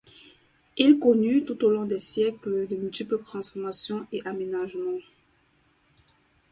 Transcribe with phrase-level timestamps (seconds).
[0.77, 4.97] Il connut tout au long des siècles de multiples transformations et aménagements.